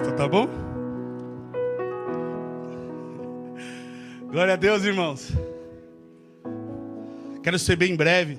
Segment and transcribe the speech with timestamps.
[0.00, 0.48] Tá bom?
[4.30, 5.30] Glória a Deus, irmãos.
[7.42, 8.38] Quero ser bem breve.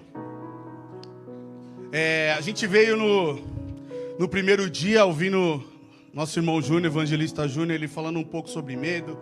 [1.91, 3.39] É, a gente veio no,
[4.17, 5.63] no primeiro dia ouvindo
[6.11, 9.15] nosso irmão Júnior, evangelista Júnior, ele falando um pouco sobre medo.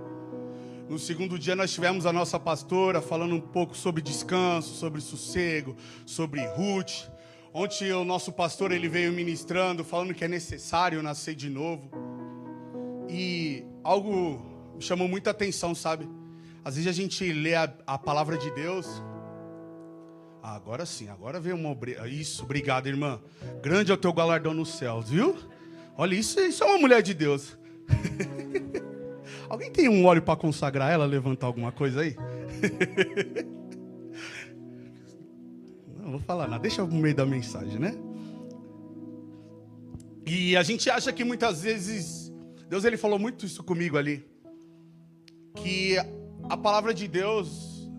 [0.89, 5.75] No segundo dia nós tivemos a nossa pastora falando um pouco sobre descanso, sobre sossego,
[6.05, 7.09] sobre Ruth.
[7.53, 12.10] Ontem o nosso pastor ele veio ministrando, falando que é necessário nascer de novo.
[13.11, 14.41] E algo
[14.73, 16.07] me chamou muita atenção, sabe?
[16.63, 18.87] Às vezes a gente lê a, a palavra de Deus.
[20.41, 21.77] Ah, agora sim, agora veio uma.
[22.07, 23.19] Isso, obrigado, irmã.
[23.61, 25.35] Grande é o teu galardão nos céus, viu?
[25.97, 27.57] Olha, isso, isso é uma mulher de Deus.
[29.49, 32.15] Alguém tem um óleo para consagrar ela, levantar alguma coisa aí?
[35.99, 37.95] Não vou falar nada, deixa no meio da mensagem, né?
[40.25, 42.20] E a gente acha que muitas vezes,
[42.71, 44.25] Deus ele falou muito isso comigo ali,
[45.57, 45.97] que
[46.49, 47.91] a palavra de Deus,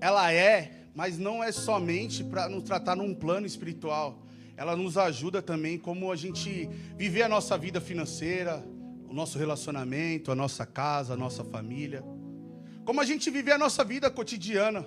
[0.00, 4.24] ela é, mas não é somente para nos tratar num plano espiritual,
[4.56, 8.64] ela nos ajuda também como a gente viver a nossa vida financeira,
[9.08, 12.04] o nosso relacionamento, a nossa casa, a nossa família,
[12.84, 14.86] como a gente viver a nossa vida cotidiana.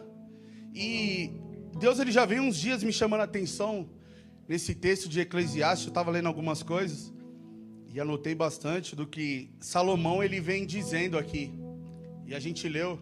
[0.73, 1.33] E
[1.77, 3.89] Deus ele já vem uns dias me chamando a atenção
[4.47, 7.11] nesse texto de Eclesiastes, eu estava lendo algumas coisas
[7.94, 11.52] e anotei bastante do que Salomão ele vem dizendo aqui.
[12.25, 12.98] E a gente leu.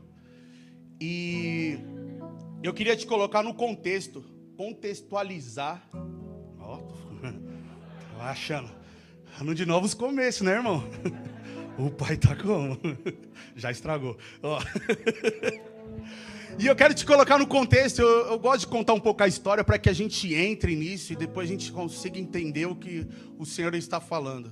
[0.99, 1.77] E
[2.63, 4.23] eu queria te colocar no contexto,
[4.57, 5.87] contextualizar.
[6.59, 8.69] Ó, tô achando.
[9.39, 10.83] Ano de novos começos, né, irmão?
[11.77, 12.77] O pai tá como?
[13.55, 14.17] Já estragou.
[14.43, 14.59] Ó.
[16.59, 18.01] E eu quero te colocar no contexto.
[18.01, 21.13] Eu, eu gosto de contar um pouco a história para que a gente entre nisso
[21.13, 24.51] e depois a gente consiga entender o que o Senhor está falando.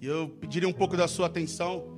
[0.00, 1.96] E eu pediria um pouco da sua atenção.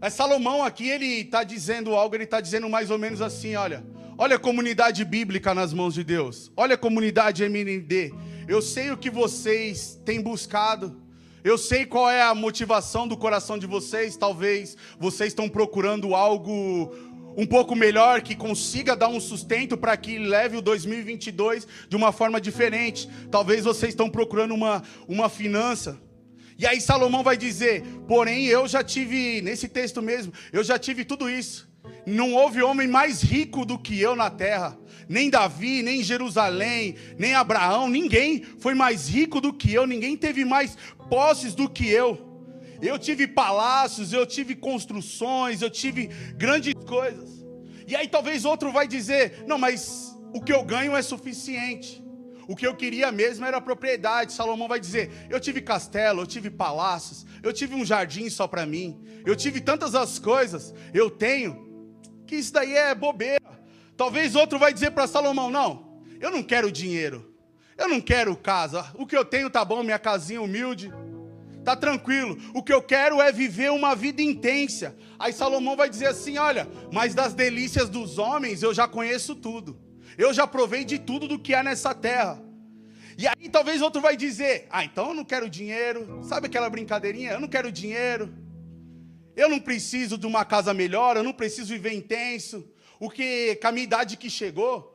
[0.00, 3.84] É Salomão aqui, ele está dizendo algo, ele está dizendo mais ou menos assim: olha,
[4.16, 8.12] olha a comunidade bíblica nas mãos de Deus, olha a comunidade MND.
[8.48, 11.00] Eu sei o que vocês têm buscado,
[11.44, 14.16] eu sei qual é a motivação do coração de vocês.
[14.16, 16.92] Talvez vocês estão procurando algo
[17.36, 22.12] um pouco melhor, que consiga dar um sustento para que leve o 2022 de uma
[22.12, 23.08] forma diferente.
[23.30, 25.98] Talvez vocês estão procurando uma, uma finança.
[26.58, 31.04] E aí Salomão vai dizer: Porém, eu já tive, nesse texto mesmo, eu já tive
[31.04, 31.70] tudo isso.
[32.06, 34.78] Não houve homem mais rico do que eu na terra.
[35.08, 40.44] Nem Davi, nem Jerusalém, nem Abraão, ninguém foi mais rico do que eu, ninguém teve
[40.44, 40.76] mais
[41.08, 42.30] posses do que eu.
[42.80, 47.44] Eu tive palácios, eu tive construções, eu tive grandes coisas.
[47.86, 52.02] E aí talvez outro vai dizer: "Não, mas o que eu ganho é suficiente.
[52.48, 54.32] O que eu queria mesmo era propriedade".
[54.32, 58.66] Salomão vai dizer: "Eu tive castelo, eu tive palácios, eu tive um jardim só para
[58.66, 59.00] mim.
[59.24, 61.86] Eu tive tantas as coisas, eu tenho
[62.26, 63.42] que isso daí é bobeira".
[63.96, 67.32] Talvez outro vai dizer para Salomão: "Não, eu não quero dinheiro.
[67.76, 68.90] Eu não quero casa.
[68.94, 70.92] O que eu tenho tá bom, minha casinha humilde.
[71.64, 72.36] Tá tranquilo.
[72.54, 74.96] O que eu quero é viver uma vida intensa.
[75.18, 79.80] Aí Salomão vai dizer assim: olha, mas das delícias dos homens eu já conheço tudo.
[80.16, 82.42] Eu já provei de tudo do que há nessa terra.
[83.16, 86.20] E aí talvez outro vai dizer: ah, então eu não quero dinheiro.
[86.22, 87.32] Sabe aquela brincadeirinha?
[87.32, 88.34] Eu não quero dinheiro.
[89.34, 91.16] Eu não preciso de uma casa melhor.
[91.16, 92.68] Eu não preciso viver intenso.
[93.00, 94.90] O que, com a minha idade que chegou.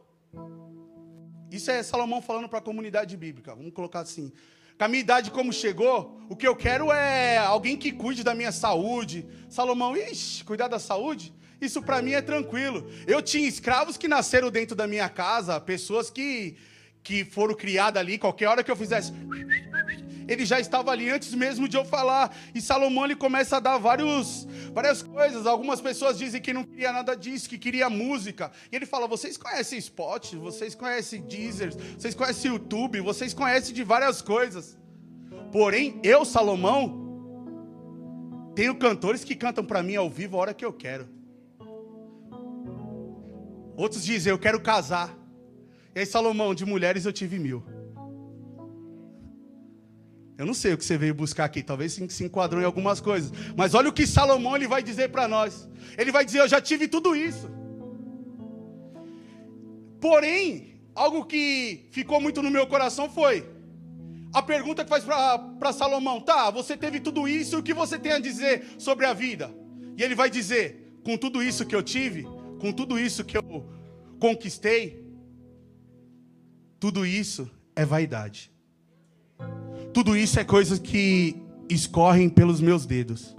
[1.51, 3.55] Isso é Salomão falando para a comunidade bíblica.
[3.55, 4.31] Vamos colocar assim
[4.77, 8.35] com a minha idade como chegou, o que eu quero é alguém que cuide da
[8.35, 9.27] minha saúde.
[9.49, 11.33] Salomão, ixi, cuidar da saúde?
[11.59, 12.89] Isso para mim é tranquilo.
[13.05, 16.55] Eu tinha escravos que nasceram dentro da minha casa, pessoas que,
[17.03, 19.11] que foram criadas ali, qualquer hora que eu fizesse
[20.27, 22.35] ele já estava ali antes mesmo de eu falar.
[22.53, 25.45] E Salomão ele começa a dar vários, várias coisas.
[25.47, 28.51] Algumas pessoas dizem que não queria nada disso, que queria música.
[28.71, 33.83] E ele fala: vocês conhecem Spot, vocês conhecem Deezer, vocês conhecem YouTube, vocês conhecem de
[33.83, 34.77] várias coisas.
[35.51, 37.05] Porém, eu, Salomão,
[38.53, 41.16] tenho cantores que cantam para mim ao vivo a hora que eu quero.
[43.77, 45.15] Outros dizem, eu quero casar.
[45.95, 47.63] E aí, Salomão, de mulheres eu tive mil.
[50.35, 53.31] Eu não sei o que você veio buscar aqui, talvez se enquadrou em algumas coisas.
[53.55, 55.69] Mas olha o que Salomão ele vai dizer para nós.
[55.97, 57.49] Ele vai dizer: Eu já tive tudo isso.
[59.99, 63.47] Porém, algo que ficou muito no meu coração foi
[64.33, 68.11] a pergunta que faz para Salomão: Tá, você teve tudo isso, o que você tem
[68.11, 69.51] a dizer sobre a vida?
[69.95, 72.27] E ele vai dizer: Com tudo isso que eu tive,
[72.59, 73.65] com tudo isso que eu
[74.19, 75.05] conquistei,
[76.79, 78.51] tudo isso é vaidade.
[79.93, 81.35] Tudo isso é coisa que
[81.69, 83.35] escorrem pelos meus dedos.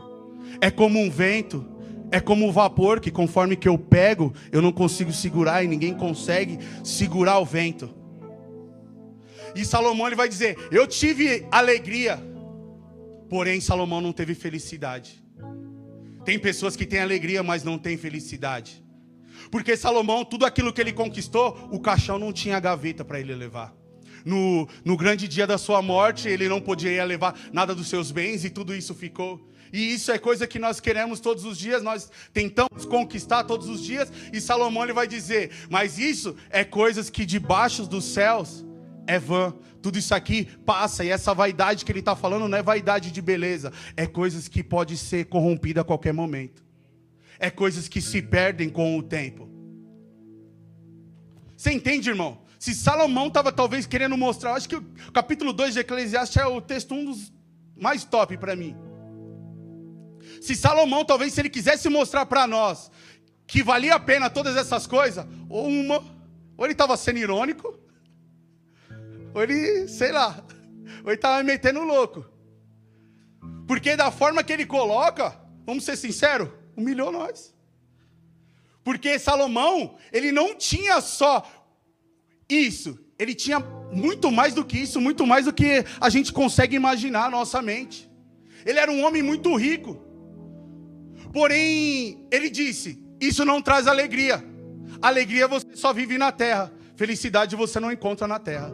[0.61, 1.65] É como um vento,
[2.11, 5.69] é como o um vapor que conforme que eu pego, eu não consigo segurar e
[5.69, 7.95] ninguém consegue segurar o vento.
[9.55, 12.23] E Salomão ele vai dizer: "Eu tive alegria,
[13.29, 15.23] porém Salomão não teve felicidade".
[16.25, 18.85] Tem pessoas que têm alegria, mas não têm felicidade.
[19.51, 23.75] Porque Salomão, tudo aquilo que ele conquistou, o caixão não tinha gaveta para ele levar.
[24.25, 28.45] No, no grande dia da sua morte, ele não podia levar nada dos seus bens
[28.45, 29.49] e tudo isso ficou.
[29.73, 33.83] E isso é coisa que nós queremos todos os dias, nós tentamos conquistar todos os
[33.83, 38.65] dias, e Salomão ele vai dizer: Mas isso é coisas que debaixo dos céus
[39.07, 39.55] é vã.
[39.81, 43.23] Tudo isso aqui passa, e essa vaidade que ele está falando não é vaidade de
[43.23, 46.65] beleza, é coisas que pode ser corrompida a qualquer momento,
[47.39, 49.49] é coisas que se perdem com o tempo.
[51.57, 52.43] Você entende, irmão?
[52.59, 56.61] Se Salomão estava talvez querendo mostrar, acho que o capítulo 2 de Eclesiastes é o
[56.61, 57.33] texto um dos
[57.77, 58.77] mais top para mim.
[60.41, 62.91] Se Salomão, talvez, se ele quisesse mostrar para nós
[63.47, 66.05] que valia a pena todas essas coisas, ou uma,
[66.57, 67.79] ou ele estava sendo irônico,
[69.33, 70.45] ou ele, sei lá,
[71.03, 72.27] ou ele estava metendo louco.
[73.67, 76.49] Porque da forma que ele coloca, vamos ser sinceros,
[76.79, 77.55] humilhou nós.
[78.85, 81.47] Porque Salomão, ele não tinha só
[82.49, 83.61] isso, ele tinha
[83.93, 87.61] muito mais do que isso, muito mais do que a gente consegue imaginar na nossa
[87.61, 88.09] mente.
[88.65, 90.03] Ele era um homem muito rico.
[91.33, 94.43] Porém, ele disse: Isso não traz alegria.
[95.03, 98.73] Alegria você só vive na terra, felicidade você não encontra na terra.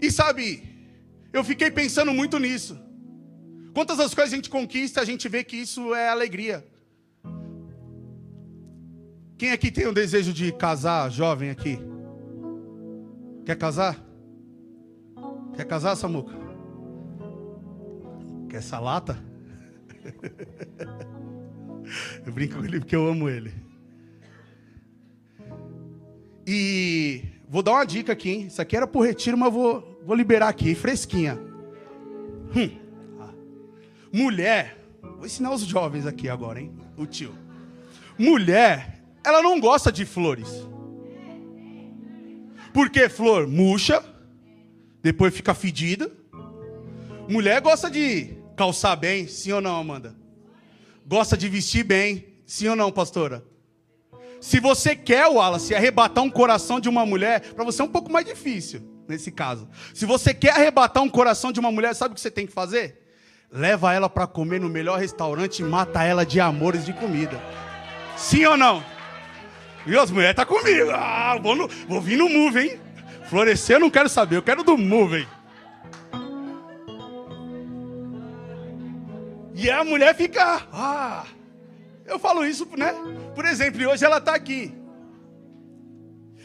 [0.00, 0.62] E sabe,
[1.32, 2.83] eu fiquei pensando muito nisso.
[3.74, 6.64] Quantas das coisas a gente conquista, a gente vê que isso é alegria.
[9.36, 11.80] Quem aqui tem o desejo de casar, jovem aqui?
[13.44, 14.00] Quer casar?
[15.56, 16.32] Quer casar, Samuca?
[18.48, 19.18] Quer essa lata?
[22.24, 23.52] eu brinco com ele porque eu amo ele.
[26.46, 28.46] E vou dar uma dica aqui, hein?
[28.46, 31.36] Isso aqui era por retiro, mas vou, vou liberar aqui, fresquinha.
[32.54, 32.83] Hum.
[34.14, 36.72] Mulher, vou ensinar os jovens aqui agora, hein?
[36.96, 37.34] O tio.
[38.16, 40.48] Mulher, ela não gosta de flores.
[42.72, 44.00] Porque flor murcha,
[45.02, 46.08] depois fica fedida.
[47.28, 50.14] Mulher gosta de calçar bem, sim ou não, Amanda?
[51.04, 53.44] Gosta de vestir bem, sim ou não, pastora?
[54.40, 58.12] Se você quer, Wallace, arrebatar um coração de uma mulher, para você é um pouco
[58.12, 59.68] mais difícil, nesse caso.
[59.92, 62.52] Se você quer arrebatar um coração de uma mulher, sabe o que você tem que
[62.52, 63.03] fazer?
[63.54, 67.40] Leva ela para comer no melhor restaurante e mata ela de amores de comida.
[68.16, 68.84] Sim ou não?
[69.86, 70.90] E as mulheres tá comigo.
[70.90, 72.80] Ah, vou, no, vou vir no move, hein?
[73.28, 75.28] Florescer eu não quero saber, eu quero do move?
[79.54, 81.24] E a mulher fica, ah,
[82.04, 82.92] eu falo isso, né?
[83.36, 84.74] Por exemplo, hoje ela está aqui.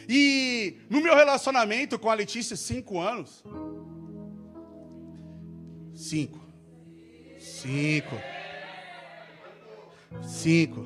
[0.08, 3.44] E no meu relacionamento com a Letícia, cinco anos.
[5.96, 6.49] Cinco.
[7.50, 8.16] Cinco.
[10.22, 10.86] Cinco.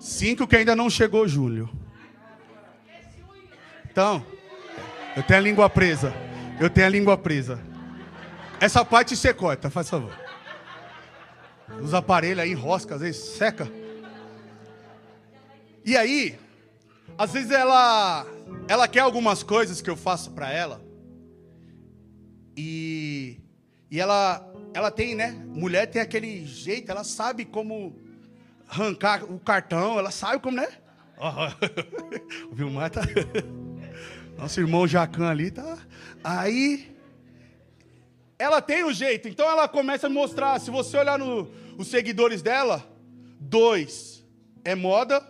[0.00, 1.68] Cinco que ainda não chegou, Júlio.
[3.90, 4.24] Então,
[5.16, 6.14] eu tenho a língua presa.
[6.60, 7.60] Eu tenho a língua presa.
[8.60, 10.12] Essa parte você corta, faz favor.
[11.82, 13.70] Os aparelhos aí rosca, às vezes seca.
[15.84, 16.38] E aí,
[17.18, 18.26] às vezes ela
[18.68, 20.80] ela quer algumas coisas que eu faço para ela.
[22.56, 23.40] E
[23.90, 25.32] e ela ela tem, né?
[25.46, 27.96] Mulher tem aquele jeito, ela sabe como
[28.68, 30.68] arrancar o cartão, ela sabe como, né?
[32.50, 33.00] o Vilmar tá
[34.36, 35.78] Nosso irmão Jacan ali tá.
[36.22, 36.94] Aí
[38.38, 40.60] ela tem o um jeito, então ela começa a mostrar.
[40.60, 42.86] Se você olhar no, os seguidores dela,
[43.40, 44.22] dois
[44.62, 45.24] é moda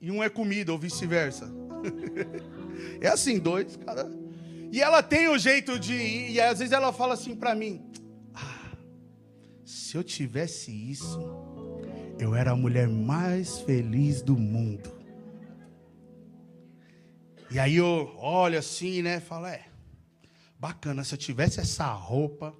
[0.00, 1.48] e um é comida, ou vice-versa.
[3.00, 4.10] é assim, dois, cara.
[4.74, 7.80] E ela tem o jeito de ir, e às vezes ela fala assim para mim:
[8.34, 8.76] ah,
[9.64, 11.20] se eu tivesse isso,
[12.18, 14.90] eu era a mulher mais feliz do mundo.
[17.52, 19.20] E aí eu olho assim, né?
[19.20, 19.64] Falo, é,
[20.58, 22.52] Bacana, se eu tivesse essa roupa,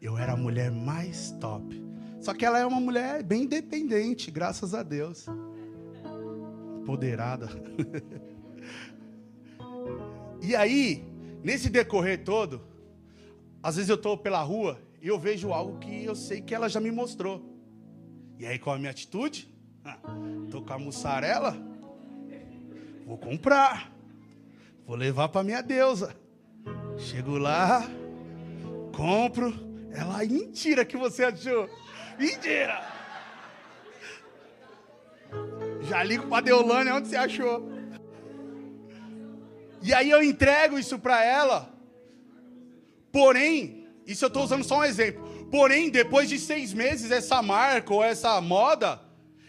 [0.00, 1.80] eu era a mulher mais top.
[2.20, 5.26] Só que ela é uma mulher bem independente, graças a Deus.
[6.80, 7.48] Empoderada.
[10.42, 11.04] e aí,
[11.42, 12.62] nesse decorrer todo,
[13.62, 16.68] às vezes eu estou pela rua e eu vejo algo que eu sei que ela
[16.68, 17.42] já me mostrou.
[18.38, 19.48] E aí, qual é a minha atitude?
[20.44, 21.56] Estou com a mussarela,
[23.06, 23.92] vou comprar,
[24.86, 26.14] vou levar para minha deusa.
[26.98, 27.88] Chego lá,
[28.92, 29.52] Compro.
[29.92, 31.68] Ela, mentira que você achou.
[32.18, 32.80] Mentira.
[35.82, 37.71] Já ligo pra Deolane onde você achou.
[39.82, 41.72] E aí eu entrego isso para ela.
[43.10, 45.22] Porém, isso eu estou usando só um exemplo.
[45.50, 49.00] Porém, depois de seis meses, essa marca ou essa moda,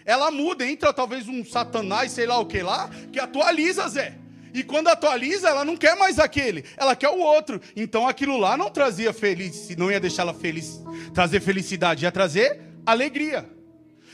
[0.05, 4.17] ela muda, entra talvez um satanás, sei lá o que lá, que atualiza, Zé.
[4.53, 7.59] E quando atualiza, ela não quer mais aquele, ela quer o outro.
[7.75, 10.81] Então aquilo lá não trazia feliz, não ia deixar ela feliz,
[11.13, 13.49] trazer felicidade, ia trazer alegria.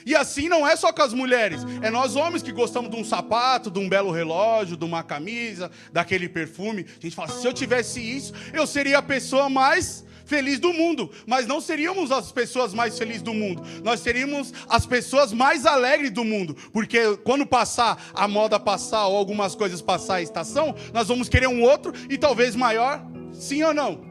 [0.05, 3.03] E assim não é só com as mulheres, é nós homens que gostamos de um
[3.03, 6.85] sapato, de um belo relógio, de uma camisa, daquele perfume.
[6.87, 11.09] A gente fala, se eu tivesse isso, eu seria a pessoa mais feliz do mundo,
[11.25, 16.11] mas não seríamos as pessoas mais felizes do mundo, nós seríamos as pessoas mais alegres
[16.11, 21.07] do mundo, porque quando passar a moda passar ou algumas coisas passar a estação, nós
[21.07, 23.03] vamos querer um outro e talvez maior,
[23.33, 24.08] sim ou não?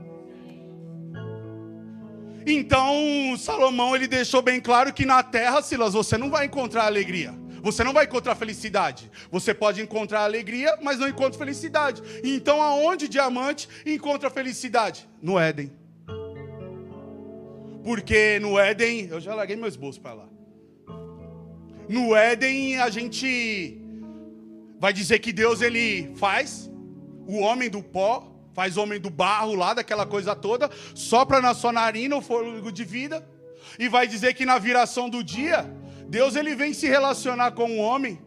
[2.50, 7.34] Então, Salomão ele deixou bem claro que na terra, Silas, você não vai encontrar alegria.
[7.62, 9.10] Você não vai encontrar felicidade.
[9.30, 12.02] Você pode encontrar alegria, mas não encontra felicidade.
[12.24, 15.06] Então, aonde diamante encontra felicidade?
[15.20, 15.70] No Éden.
[17.84, 20.28] Porque no Éden, eu já larguei meus bolsos para lá.
[21.86, 23.78] No Éden, a gente
[24.80, 26.70] vai dizer que Deus ele faz
[27.26, 31.70] o homem do pó, faz homem do barro lá, daquela coisa toda, sopra na sua
[31.70, 33.24] narina o fôlego de vida,
[33.78, 35.64] e vai dizer que na viração do dia,
[36.08, 38.20] Deus ele vem se relacionar com o homem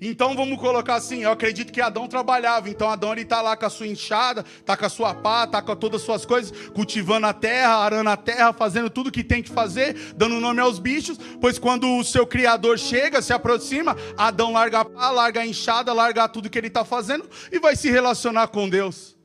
[0.00, 3.66] então vamos colocar assim, eu acredito que Adão trabalhava, então Adão ele está lá com
[3.66, 7.26] a sua enxada, está com a sua pá, está com todas as suas coisas, cultivando
[7.26, 11.18] a terra, arando a terra, fazendo tudo que tem que fazer, dando nome aos bichos,
[11.40, 15.92] pois quando o seu Criador chega, se aproxima, Adão larga a pá, larga a enxada,
[15.92, 19.16] larga tudo que ele está fazendo e vai se relacionar com Deus.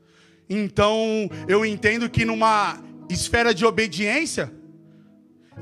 [0.49, 2.77] Então eu entendo que numa
[3.09, 4.51] esfera de obediência,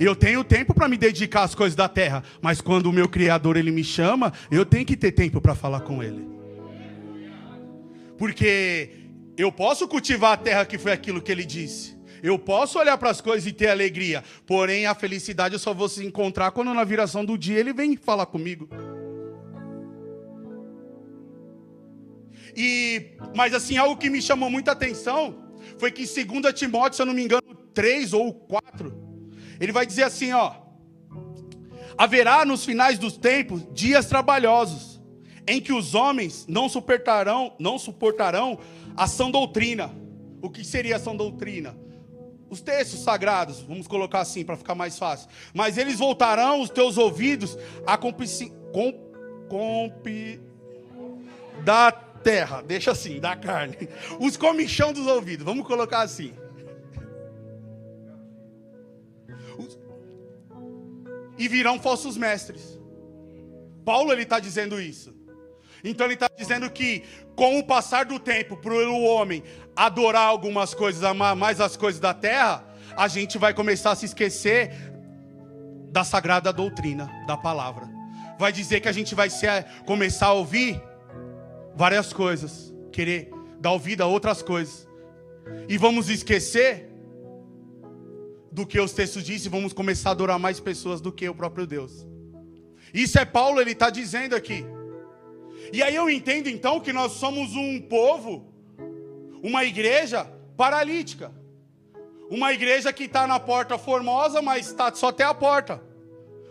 [0.05, 3.57] eu tenho tempo para me dedicar às coisas da terra, mas quando o meu Criador
[3.57, 6.25] ele me chama, eu tenho que ter tempo para falar com Ele.
[8.17, 8.89] Porque
[9.37, 11.97] eu posso cultivar a terra que foi aquilo que Ele disse.
[12.21, 14.23] Eu posso olhar para as coisas e ter alegria.
[14.45, 17.95] Porém, a felicidade eu só vou se encontrar quando na viração do dia Ele vem
[17.95, 18.69] falar comigo.
[22.55, 27.01] E, mas assim, algo que me chamou muita atenção foi que em 2 Timóteo, se
[27.01, 29.08] eu não me engano, 3 ou 4,
[29.59, 30.53] ele vai dizer assim, ó:
[31.99, 35.01] Haverá nos finais dos tempos dias trabalhosos,
[35.45, 38.57] em que os homens não suportarão, não suportarão
[38.95, 39.91] a sã doutrina.
[40.41, 41.75] O que seria a sã doutrina?
[42.49, 45.27] Os textos sagrados, vamos colocar assim para ficar mais fácil.
[45.53, 48.25] Mas eles voltarão os teus ouvidos a compi,
[48.71, 48.93] com,
[49.49, 50.39] compi,
[51.65, 53.75] da terra, deixa assim, da carne.
[54.19, 56.33] Os comichão dos ouvidos, vamos colocar assim.
[61.39, 62.77] E virão falsos mestres.
[63.86, 65.15] Paulo ele está dizendo isso.
[65.84, 67.03] Então ele está dizendo que
[67.36, 69.41] com o passar do tempo, para o homem
[69.74, 72.65] adorar algumas coisas, amar mais as coisas da terra,
[72.98, 74.74] a gente vai começar a se esquecer
[75.89, 77.88] da sagrada doutrina da palavra.
[78.38, 80.81] Vai dizer que a gente vai ser, começar a ouvir
[81.75, 84.86] várias coisas, querer dar ouvido a outras coisas.
[85.69, 86.89] E vamos esquecer
[88.51, 91.67] do que os textos dizem, vamos começar a adorar mais pessoas do que o próprio
[91.67, 92.07] Deus.
[92.93, 94.65] Isso é Paulo, ele está dizendo aqui.
[95.71, 98.51] E aí eu entendo então que nós somos um povo,
[99.43, 100.25] uma igreja
[100.57, 101.31] paralítica.
[102.29, 105.81] Uma igreja que está na porta formosa, mas está só até a porta.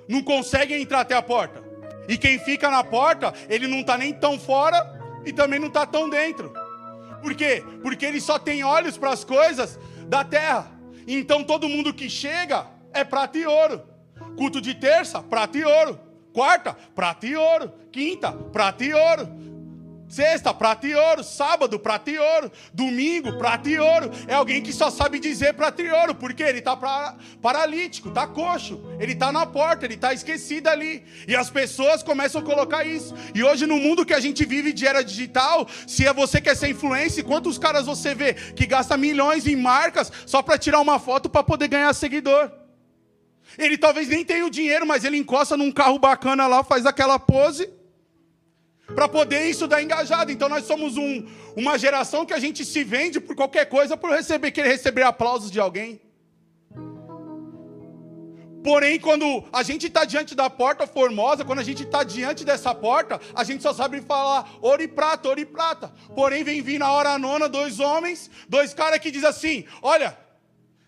[0.08, 1.62] Não consegue entrar até a porta.
[2.08, 5.86] E quem fica na porta, ele não está nem tão fora e também não está
[5.86, 6.52] tão dentro.
[7.22, 7.62] Por quê?
[7.82, 10.77] Porque ele só tem olhos para as coisas da terra.
[11.10, 13.82] Então todo mundo que chega é prata e ouro.
[14.36, 15.98] Culto de terça, prata e ouro.
[16.34, 17.72] Quarta, prata e ouro.
[17.90, 19.26] Quinta, prata e ouro.
[20.08, 21.22] Sexta, prata e ouro.
[21.22, 22.50] Sábado, prata e ouro.
[22.72, 24.10] Domingo, prata e ouro.
[24.26, 26.76] É alguém que só sabe dizer prata e ouro, porque ele está
[27.42, 28.80] paralítico, está coxo.
[28.98, 31.04] Ele está na porta, ele está esquecido ali.
[31.26, 33.14] E as pessoas começam a colocar isso.
[33.34, 36.56] E hoje, no mundo que a gente vive de era digital, se é você quer
[36.56, 40.98] ser influência, quantos caras você vê que gasta milhões em marcas só para tirar uma
[40.98, 42.50] foto para poder ganhar seguidor?
[43.58, 47.18] Ele talvez nem tenha o dinheiro, mas ele encosta num carro bacana lá, faz aquela
[47.18, 47.77] pose
[48.94, 50.32] para poder isso dar engajado.
[50.32, 51.26] Então nós somos um,
[51.56, 55.50] uma geração que a gente se vende por qualquer coisa por receber, querer receber aplausos
[55.50, 56.00] de alguém.
[58.62, 62.74] Porém, quando a gente está diante da porta formosa, quando a gente está diante dessa
[62.74, 65.92] porta, a gente só sabe falar ouro e prata, ouro e prata.
[66.14, 70.18] Porém, vem vir na hora nona dois homens, dois caras que dizem assim: Olha,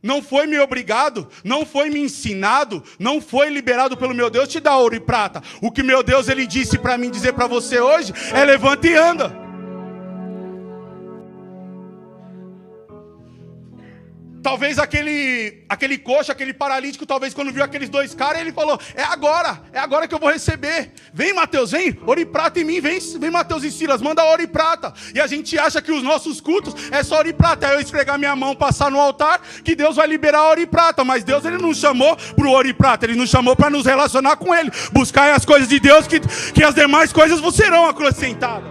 [0.03, 4.61] não foi me obrigado, não foi me ensinado, não foi liberado pelo meu Deus te
[4.61, 5.43] dar ouro e prata.
[5.61, 8.95] O que meu Deus ele disse para mim dizer para você hoje é levanta e
[8.95, 9.50] anda.
[14.43, 19.03] Talvez aquele, aquele coxa, aquele paralítico, talvez quando viu aqueles dois caras, ele falou: É
[19.03, 20.93] agora, é agora que eu vou receber.
[21.13, 24.41] Vem, Mateus, vem, ouro e prata em mim, vem, vem Mateus e Silas, manda ouro
[24.41, 24.95] e prata.
[25.15, 27.67] E a gente acha que os nossos cultos é só ouro e prata.
[27.67, 31.05] É eu esfregar minha mão, passar no altar, que Deus vai liberar ouro e prata.
[31.05, 34.37] Mas Deus ele não chamou para ouro e prata, ele nos chamou para nos relacionar
[34.37, 36.19] com Ele, buscar as coisas de Deus, que,
[36.53, 38.71] que as demais coisas serão acrescentadas.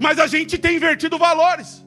[0.00, 1.81] Mas a gente tem invertido valores.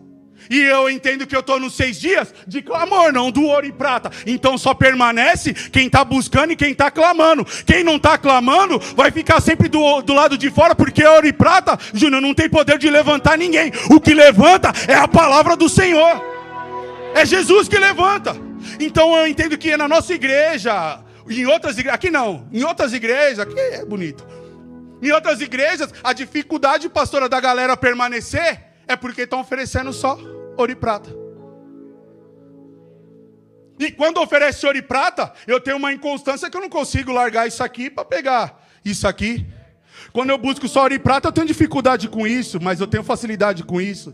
[0.49, 3.71] E eu entendo que eu estou nos seis dias de clamor, não do ouro e
[3.71, 4.11] prata.
[4.25, 7.45] Então só permanece quem está buscando e quem está clamando.
[7.65, 11.33] Quem não está clamando vai ficar sempre do, do lado de fora, porque ouro e
[11.33, 13.71] prata, Júnior, não tem poder de levantar ninguém.
[13.89, 16.21] O que levanta é a palavra do Senhor.
[17.13, 18.35] É Jesus que levanta.
[18.79, 20.99] Então eu entendo que na nossa igreja,
[21.29, 24.25] em outras igrejas, aqui não, em outras igrejas, aqui é bonito.
[25.01, 30.17] Em outras igrejas, a dificuldade, pastora, da galera permanecer é porque estão oferecendo só
[30.57, 31.09] ouro e prata.
[33.77, 37.47] E quando oferece ouro e prata, eu tenho uma inconstância que eu não consigo largar
[37.47, 39.45] isso aqui para pegar isso aqui.
[40.13, 43.03] Quando eu busco só ouro e prata, eu tenho dificuldade com isso, mas eu tenho
[43.03, 44.13] facilidade com isso.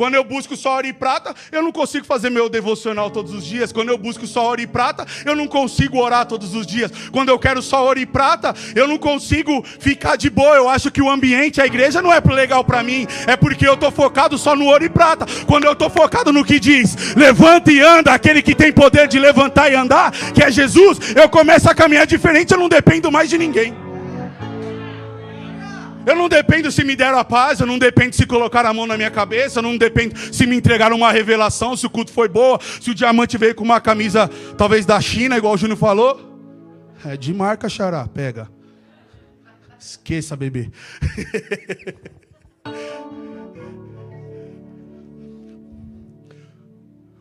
[0.00, 3.44] Quando eu busco só ouro e prata, eu não consigo fazer meu devocional todos os
[3.44, 3.70] dias.
[3.70, 6.90] Quando eu busco só ouro e prata, eu não consigo orar todos os dias.
[7.12, 10.56] Quando eu quero só ouro e prata, eu não consigo ficar de boa.
[10.56, 13.74] Eu acho que o ambiente, a igreja não é legal para mim, é porque eu
[13.74, 15.26] estou focado só no ouro e prata.
[15.46, 19.18] Quando eu estou focado no que diz, levanta e anda, aquele que tem poder de
[19.18, 23.28] levantar e andar, que é Jesus, eu começo a caminhar diferente, eu não dependo mais
[23.28, 23.89] de ninguém.
[26.06, 28.86] Eu não dependo se me deram a paz, eu não dependo se colocaram a mão
[28.86, 32.28] na minha cabeça, eu não dependo se me entregaram uma revelação, se o culto foi
[32.28, 36.28] boa, se o diamante veio com uma camisa talvez da China, igual o Júnior falou.
[37.04, 38.48] É de marca, xará, pega.
[39.78, 40.70] Esqueça, bebê.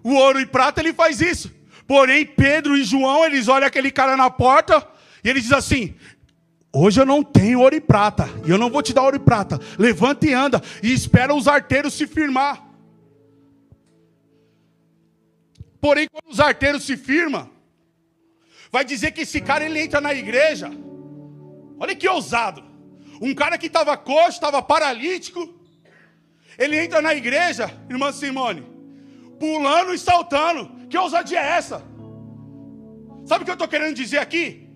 [0.03, 1.51] o ouro e prata ele faz isso.
[1.87, 4.85] Porém, Pedro e João, eles olham aquele cara na porta
[5.23, 5.95] e eles dizem assim:
[6.71, 9.19] Hoje eu não tenho ouro e prata, e eu não vou te dar ouro e
[9.19, 9.59] prata.
[9.77, 12.63] Levanta e anda, e espera os arteiros se firmar.
[15.81, 17.49] Porém, quando os arteiros se firmam,
[18.71, 20.69] vai dizer que esse cara ele entra na igreja.
[21.79, 22.63] Olha que ousado.
[23.21, 25.59] Um cara que estava coxo, estava paralítico,
[26.57, 28.63] ele entra na igreja, irmã Simone,
[29.39, 30.87] pulando e saltando.
[30.87, 31.83] Que ousadia é essa?
[33.25, 34.68] Sabe o que eu estou querendo dizer aqui?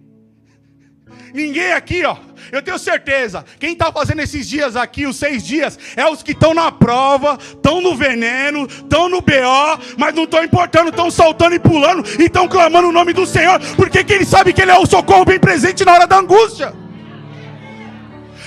[1.34, 2.16] Ninguém aqui, ó,
[2.52, 6.32] eu tenho certeza, quem está fazendo esses dias aqui, os seis dias, é os que
[6.32, 11.56] estão na prova, estão no veneno, estão no BO, mas não estão importando, estão saltando
[11.56, 14.72] e pulando e estão clamando o nome do Senhor, porque que ele sabe que Ele
[14.72, 16.83] é o socorro bem presente na hora da angústia.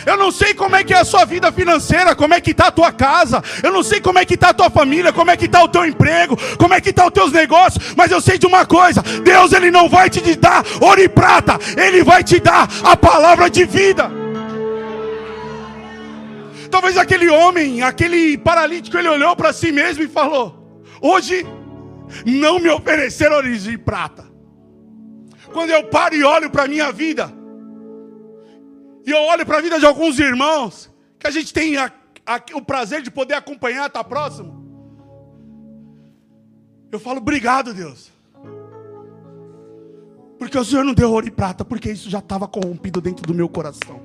[0.04, 2.68] Eu não sei como é que é a sua vida financeira, como é que está
[2.68, 3.42] a tua casa.
[3.62, 5.68] Eu não sei como é que está a tua família, como é que está o
[5.68, 7.94] teu emprego, como é que está os teus negócios.
[7.96, 11.58] Mas eu sei de uma coisa: Deus ele não vai te dar ouro e prata,
[11.76, 14.10] Ele vai te dar a palavra de vida.
[16.70, 21.46] Talvez aquele homem, aquele paralítico, ele olhou para si mesmo e falou: Hoje
[22.24, 24.26] não me ofereceram ouro e prata.
[25.52, 27.32] Quando eu paro e olho para a minha vida,
[29.06, 31.92] e eu olho para a vida de alguns irmãos que a gente tem a,
[32.26, 34.66] a, o prazer de poder acompanhar, estar tá próximo.
[36.90, 38.10] Eu falo, obrigado, Deus.
[40.36, 43.32] Porque o Senhor não deu ouro e prata, porque isso já estava corrompido dentro do
[43.32, 44.02] meu coração.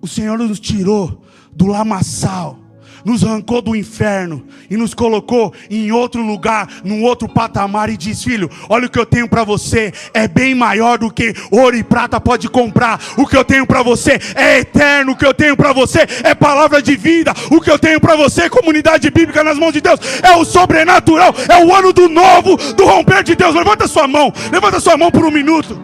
[0.00, 2.58] O Senhor nos tirou do lamaçal
[3.04, 8.22] nos arrancou do inferno e nos colocou em outro lugar, num outro patamar e diz:
[8.22, 11.84] Filho, olha o que eu tenho para você, é bem maior do que ouro e
[11.84, 13.00] prata pode comprar.
[13.16, 16.34] O que eu tenho para você é eterno, o que eu tenho para você é
[16.34, 17.32] palavra de vida.
[17.50, 21.34] O que eu tenho para você, comunidade bíblica nas mãos de Deus, é o sobrenatural,
[21.48, 23.54] é o ano do novo, do romper de Deus.
[23.54, 25.78] Levanta sua mão, levanta sua mão por um minuto.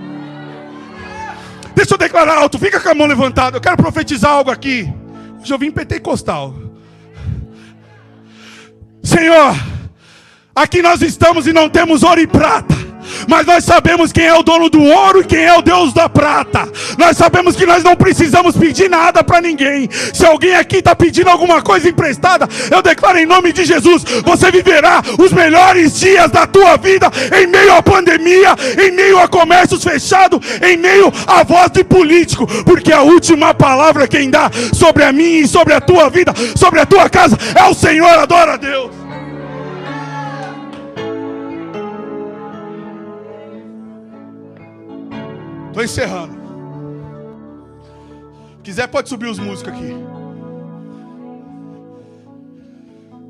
[1.75, 3.57] Deixa eu declarar alto, fica com a mão levantada.
[3.57, 4.93] Eu quero profetizar algo aqui.
[5.41, 6.70] Hoje eu vim pentecostal.
[9.11, 9.57] Senhor,
[10.55, 12.81] aqui nós estamos e não temos ouro e prata
[13.29, 16.09] mas nós sabemos quem é o dono do ouro e quem é o Deus da
[16.09, 16.69] prata.
[16.99, 19.89] Nós sabemos que nós não precisamos pedir nada para ninguém.
[20.13, 24.51] Se alguém aqui está pedindo alguma coisa emprestada, eu declaro em nome de Jesus: você
[24.51, 29.83] viverá os melhores dias da tua vida em meio à pandemia, em meio a comércios
[29.83, 35.13] fechados, em meio à voz de político, porque a última palavra quem dá sobre a
[35.13, 38.11] minha e sobre a tua vida, sobre a tua casa, é o Senhor.
[38.11, 39.00] Adora a Deus.
[45.71, 46.35] Estou encerrando.
[48.61, 49.95] Quiser, pode subir os músicos aqui.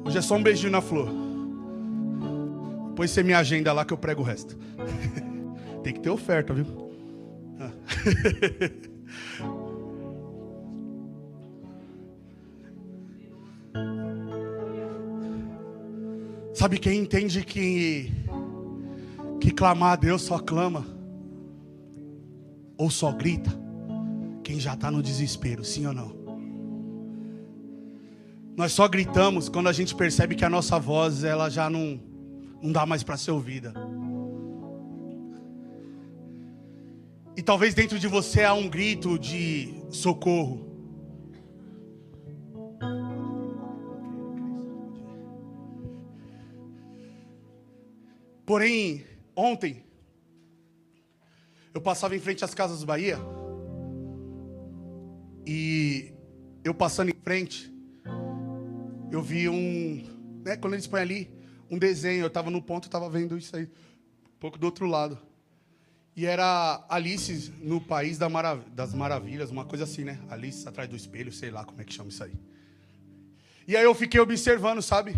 [0.06, 1.10] Hoje é só um beijinho na flor.
[2.88, 4.56] Depois você me agenda lá que eu prego o resto.
[5.84, 6.64] Tem que ter oferta, viu?
[16.54, 18.10] Sabe quem entende que
[19.40, 20.99] que clamar a Deus só clama
[22.80, 23.50] ou só grita?
[24.42, 26.18] Quem já está no desespero, sim ou não?
[28.56, 32.00] Nós só gritamos quando a gente percebe que a nossa voz ela já não
[32.62, 33.74] não dá mais para ser ouvida.
[37.36, 40.66] E talvez dentro de você há um grito de socorro.
[48.46, 49.04] Porém,
[49.36, 49.84] ontem,
[51.74, 53.18] eu passava em frente às Casas Bahia.
[55.46, 56.12] E
[56.64, 57.72] eu passando em frente,
[59.10, 60.02] eu vi um.
[60.44, 61.30] Né, quando eles põem ali,
[61.70, 62.22] um desenho.
[62.22, 63.64] Eu estava no ponto, estava vendo isso aí.
[63.64, 65.18] Um pouco do outro lado.
[66.16, 70.18] E era Alice no País das Maravilhas, uma coisa assim, né?
[70.28, 72.32] Alice atrás do espelho, sei lá como é que chama isso aí.
[73.66, 75.14] E aí eu fiquei observando, sabe?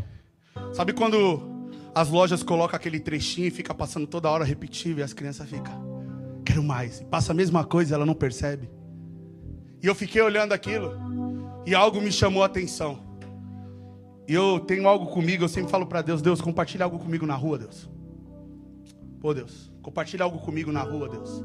[0.75, 5.13] Sabe quando as lojas colocam aquele trechinho e fica passando toda hora repetitivo e as
[5.13, 5.92] crianças ficam,
[6.43, 7.01] quero mais.
[7.01, 8.71] E passa a mesma coisa, ela não percebe.
[9.83, 10.93] E eu fiquei olhando aquilo
[11.67, 13.01] e algo me chamou a atenção.
[14.29, 17.35] E eu tenho algo comigo, eu sempre falo para Deus, Deus, compartilha algo comigo na
[17.35, 17.91] rua, Deus.
[19.21, 21.45] Pô, Deus, compartilha algo comigo na rua, Deus.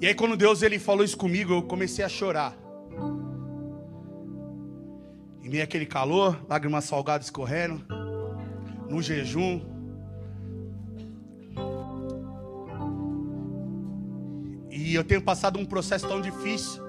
[0.00, 2.56] E aí quando Deus ele falou isso comigo, eu comecei a chorar.
[5.42, 7.80] Em meio àquele calor, lágrimas salgadas escorrendo
[8.88, 9.75] no jejum.
[14.86, 16.80] E eu tenho passado um processo tão difícil.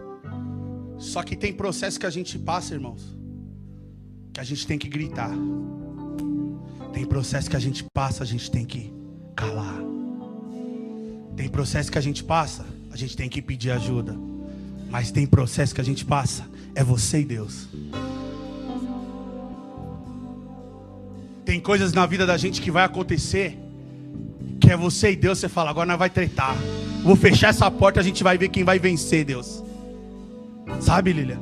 [0.99, 3.17] Só que tem processo que a gente passa, irmãos,
[4.31, 5.31] que a gente tem que gritar.
[6.93, 8.93] Tem processo que a gente passa, a gente tem que
[9.35, 9.79] calar.
[11.35, 14.15] Tem processo que a gente passa, a gente tem que pedir ajuda.
[14.91, 17.67] Mas tem processo que a gente passa, é você e Deus.
[21.43, 23.57] Tem coisas na vida da gente que vai acontecer.
[24.61, 26.55] Que é você e Deus, você fala, agora nós vai tretar.
[27.07, 29.63] Vou fechar essa porta, a gente vai ver quem vai vencer, Deus.
[30.81, 31.39] Sabe, Lilia?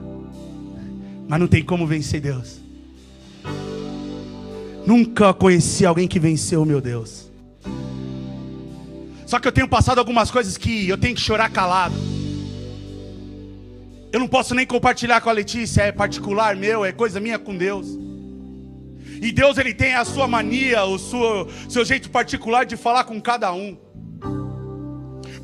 [1.27, 2.61] Mas não tem como vencer Deus.
[4.85, 7.31] Nunca conheci alguém que venceu, meu Deus.
[9.25, 11.95] Só que eu tenho passado algumas coisas que eu tenho que chorar calado.
[14.13, 17.57] Eu não posso nem compartilhar com a Letícia, é particular meu, é coisa minha com
[17.57, 17.87] Deus.
[19.19, 23.19] E Deus ele tem a sua mania, o seu, seu jeito particular de falar com
[23.19, 23.75] cada um.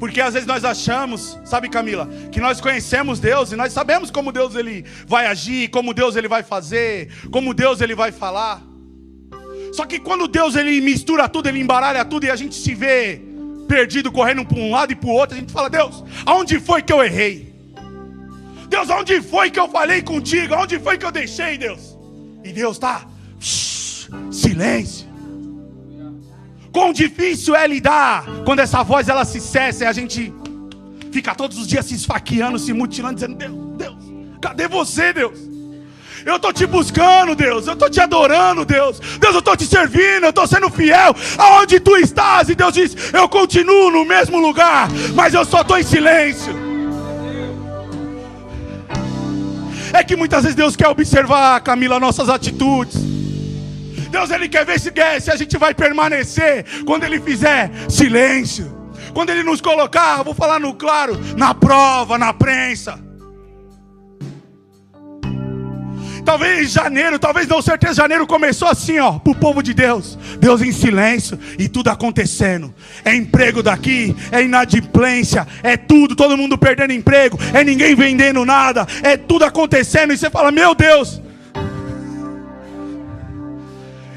[0.02, 4.32] Porque às vezes nós achamos, sabe Camila, que nós conhecemos Deus e nós sabemos como
[4.32, 8.64] Deus ele vai agir, como Deus ele vai fazer, como Deus ele vai falar.
[9.72, 13.22] Só que quando Deus ele mistura tudo, ele embaralha tudo e a gente se vê
[13.68, 16.82] perdido correndo para um lado e para o outro, a gente fala: "Deus, aonde foi
[16.82, 17.54] que eu errei?
[18.70, 20.56] Deus, aonde foi que eu falei contigo?
[20.56, 21.96] Aonde foi que eu deixei, Deus?"
[22.44, 23.08] E Deus tá
[24.32, 25.01] silêncio.
[26.72, 30.34] Quão difícil é lidar quando essa voz ela se cessa e a gente
[31.12, 33.96] fica todos os dias se esfaqueando, se mutilando, dizendo: Deus, Deus,
[34.42, 35.38] cadê você, Deus?
[36.26, 37.66] Eu estou te buscando, Deus.
[37.66, 39.00] Eu estou te adorando, Deus.
[39.00, 40.24] Deus, eu estou te servindo.
[40.24, 41.16] Eu estou sendo fiel.
[41.38, 42.48] Aonde tu estás?
[42.50, 46.54] E Deus diz: Eu continuo no mesmo lugar, mas eu só estou em silêncio.
[49.94, 53.21] É que muitas vezes Deus quer observar, Camila, nossas atitudes.
[54.12, 58.80] Deus ele quer ver se, se a gente vai permanecer quando ele fizer silêncio.
[59.14, 63.00] Quando ele nos colocar, vou falar no claro, na prova, na prensa.
[66.24, 70.18] Talvez janeiro, talvez não certeza, janeiro começou assim, ó, para o povo de Deus.
[70.40, 72.74] Deus em silêncio e tudo acontecendo.
[73.04, 78.88] É emprego daqui, é inadimplência, é tudo, todo mundo perdendo emprego, é ninguém vendendo nada,
[79.02, 80.14] é tudo acontecendo.
[80.14, 81.22] E você fala, meu Deus,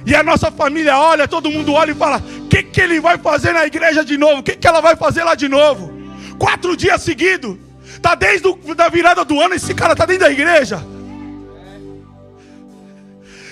[0.07, 2.23] e a nossa família olha, todo mundo olha e fala:
[2.55, 4.39] que, que ele vai fazer na igreja de novo?
[4.39, 5.93] O que, que ela vai fazer lá de novo?
[6.39, 7.57] Quatro dias seguidos.
[8.01, 10.85] Tá desde a virada do ano, esse cara tá dentro da igreja.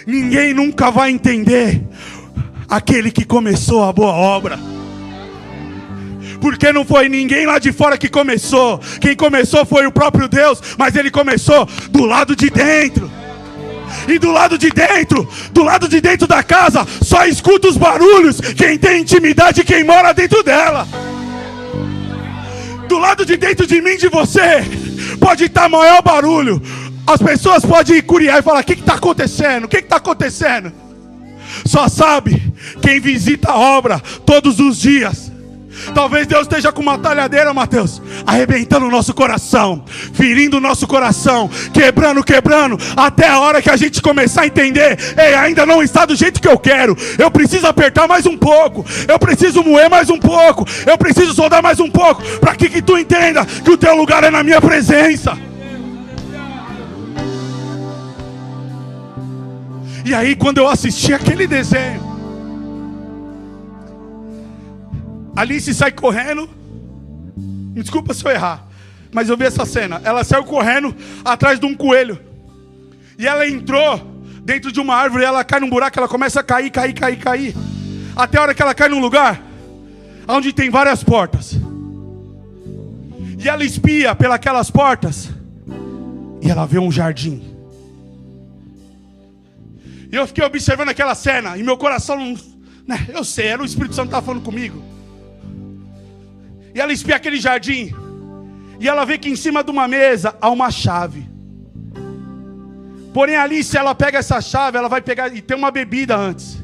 [0.06, 1.82] Ninguém nunca vai entender
[2.68, 4.58] aquele que começou a boa obra.
[6.40, 8.80] Porque não foi ninguém lá de fora que começou.
[9.00, 13.10] Quem começou foi o próprio Deus, mas ele começou do lado de dentro.
[14.08, 18.40] E do lado de dentro, do lado de dentro da casa, só escuta os barulhos
[18.40, 20.86] quem tem intimidade, quem mora dentro dela.
[22.88, 24.62] Do lado de dentro de mim, de você,
[25.18, 26.60] pode estar maior barulho.
[27.06, 29.64] As pessoas podem curiar e falar: o que está acontecendo?
[29.64, 30.72] O que está acontecendo?
[31.64, 35.31] Só sabe quem visita a obra todos os dias.
[35.94, 41.50] Talvez Deus esteja com uma talhadeira, Mateus, arrebentando o nosso coração, ferindo o nosso coração,
[41.72, 46.04] quebrando, quebrando, até a hora que a gente começar a entender: ei, ainda não está
[46.04, 50.08] do jeito que eu quero, eu preciso apertar mais um pouco, eu preciso moer mais
[50.10, 53.76] um pouco, eu preciso soldar mais um pouco, para que, que tu entenda que o
[53.76, 55.36] teu lugar é na minha presença.
[60.04, 62.11] E aí, quando eu assisti aquele desenho,
[65.34, 66.48] Alice sai correndo.
[67.36, 68.66] Me desculpa se eu errar,
[69.12, 70.00] mas eu vi essa cena.
[70.04, 72.18] Ela saiu correndo atrás de um coelho.
[73.18, 73.98] E ela entrou
[74.44, 77.54] dentro de uma árvore, ela cai num buraco, ela começa a cair, cair, cair, cair.
[78.14, 79.40] Até a hora que ela cai num lugar
[80.28, 81.56] onde tem várias portas.
[83.38, 85.30] E ela espia pelas portas.
[86.40, 87.42] E ela vê um jardim.
[90.10, 91.56] E eu fiquei observando aquela cena.
[91.56, 92.36] E meu coração,
[92.86, 94.91] né, eu sei, era o Espírito Santo que estava falando comigo.
[96.74, 97.94] E ela espia aquele jardim.
[98.80, 101.28] E ela vê que em cima de uma mesa há uma chave.
[103.12, 105.34] Porém, ali, se ela pega essa chave, ela vai pegar.
[105.34, 106.58] E tem uma bebida antes.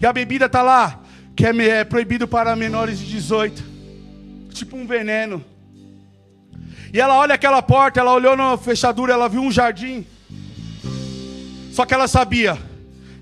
[0.00, 1.00] E a bebida está lá,
[1.34, 3.62] que é, é proibido para menores de 18.
[4.50, 5.44] Tipo um veneno.
[6.92, 10.06] E ela olha aquela porta, ela olhou na fechadura, ela viu um jardim.
[11.72, 12.56] Só que ela sabia,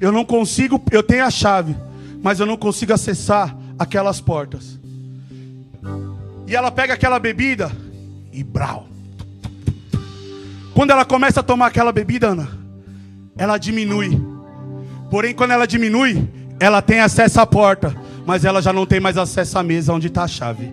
[0.00, 1.74] eu não consigo, eu tenho a chave,
[2.22, 4.78] mas eu não consigo acessar aquelas portas.
[6.46, 7.70] E ela pega aquela bebida
[8.32, 8.86] e brau.
[10.74, 12.48] Quando ela começa a tomar aquela bebida, Ana,
[13.36, 14.20] ela diminui.
[15.10, 16.28] Porém, quando ela diminui,
[16.58, 17.94] ela tem acesso à porta,
[18.26, 20.72] mas ela já não tem mais acesso à mesa onde está a chave.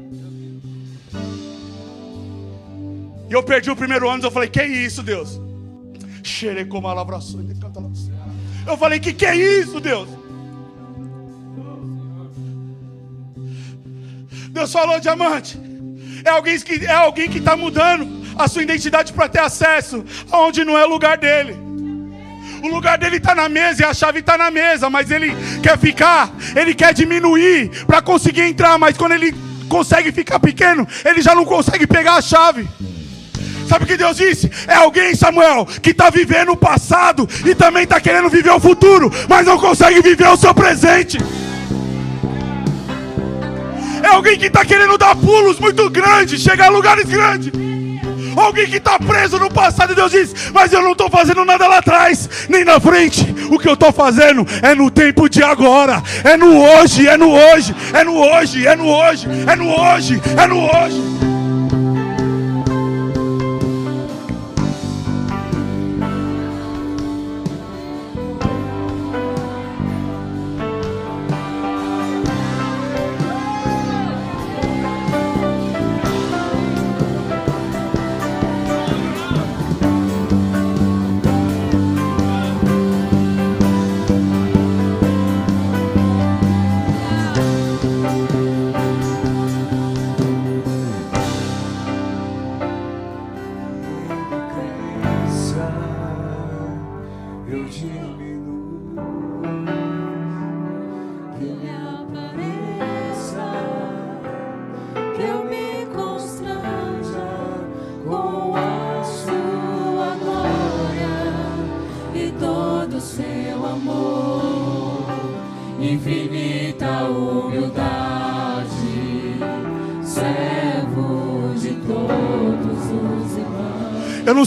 [3.30, 5.40] E eu perdi o primeiro ano, eu falei: Que isso, Deus?
[6.24, 7.40] Cheirei como a lavração.
[8.68, 10.10] Eu falei: Que que é isso, Deus?
[14.62, 15.60] Deus falou, diamante.
[16.24, 20.64] É alguém que é alguém que está mudando a sua identidade para ter acesso aonde
[20.64, 21.58] não é lugar dele.
[22.62, 25.80] O lugar dele está na mesa e a chave está na mesa, mas ele quer
[25.80, 29.34] ficar, ele quer diminuir para conseguir entrar, mas quando ele
[29.68, 32.70] consegue ficar pequeno, ele já não consegue pegar a chave.
[33.68, 34.52] Sabe o que Deus disse?
[34.68, 39.12] É alguém, Samuel, que está vivendo o passado e também está querendo viver o futuro,
[39.28, 41.18] mas não consegue viver o seu presente.
[44.04, 47.52] É alguém que está querendo dar pulos muito grandes, chegar a lugares grandes.
[48.36, 51.68] Alguém que está preso no passado, e Deus diz: Mas eu não estou fazendo nada
[51.68, 53.36] lá atrás, nem na frente.
[53.52, 57.32] O que eu estou fazendo é no tempo de agora, é no hoje, é no
[57.32, 61.22] hoje, é no hoje, é no hoje, é no hoje, é no hoje.
[61.22, 61.31] não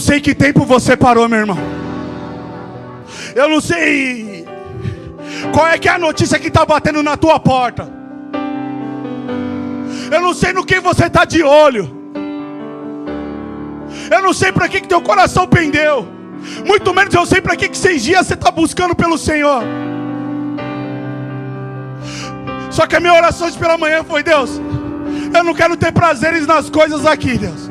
[0.05, 1.57] sei que tempo você parou, meu irmão.
[3.33, 4.45] Eu não sei
[5.51, 7.89] qual é que é a notícia que está batendo na tua porta.
[10.11, 11.89] Eu não sei no que você está de olho.
[14.11, 16.07] Eu não sei para que, que teu coração pendeu.
[16.67, 19.63] Muito menos eu sei para que, que seis dias você está buscando pelo Senhor.
[22.69, 24.61] Só que a minha oração de pela manhã foi: Deus,
[25.35, 27.64] eu não quero ter prazeres nas coisas aqui, Deus.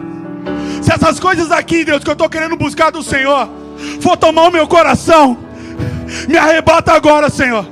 [0.84, 3.48] Se essas coisas aqui, Deus, que eu estou querendo buscar do Senhor,
[4.02, 5.38] for tomar o meu coração,
[6.28, 7.66] me arrebata agora, Senhor.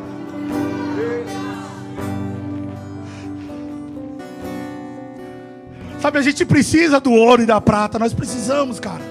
[6.01, 9.03] Sabe, a gente precisa do ouro e da prata, nós precisamos, cara.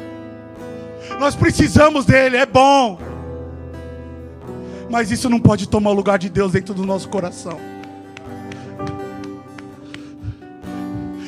[1.20, 3.00] Nós precisamos dele, é bom.
[4.90, 7.60] Mas isso não pode tomar o lugar de Deus dentro do nosso coração.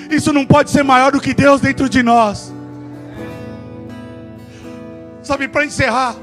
[0.09, 2.51] Isso não pode ser maior do que Deus dentro de nós.
[5.23, 6.15] Sabe, para encerrar,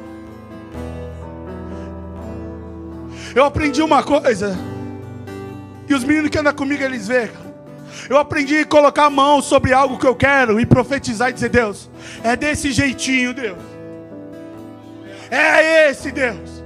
[3.34, 4.56] eu aprendi uma coisa,
[5.88, 7.30] e os meninos que andam comigo eles veem.
[8.08, 11.48] Eu aprendi a colocar a mão sobre algo que eu quero e profetizar e dizer:
[11.48, 11.88] Deus,
[12.22, 13.58] é desse jeitinho, Deus.
[15.30, 16.60] É esse, Deus.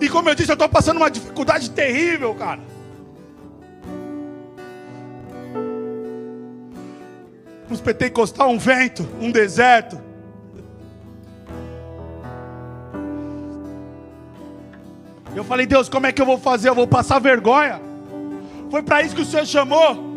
[0.00, 2.60] E como eu disse, eu estou passando uma dificuldade terrível, cara.
[7.66, 10.00] Para os pentecostais, um vento, um deserto.
[15.34, 16.68] Eu falei, Deus, como é que eu vou fazer?
[16.68, 17.80] Eu vou passar vergonha.
[18.70, 20.14] Foi para isso que o Senhor chamou.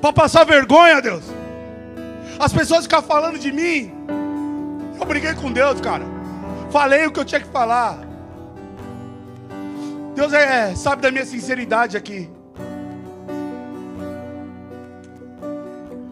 [0.00, 1.24] Para passar vergonha, Deus.
[2.38, 3.92] As pessoas ficam falando de mim.
[5.00, 6.04] Eu briguei com Deus, cara.
[6.70, 7.98] Falei o que eu tinha que falar.
[10.14, 12.28] Deus é, sabe da minha sinceridade aqui.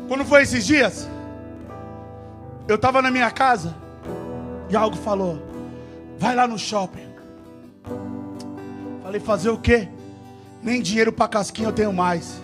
[0.09, 1.09] Quando foi esses dias,
[2.69, 3.75] eu estava na minha casa
[4.71, 5.43] e algo falou:
[6.19, 7.07] vai lá no shopping.
[9.03, 9.89] Falei, fazer o quê?
[10.63, 12.41] Nem dinheiro para casquinha eu tenho mais.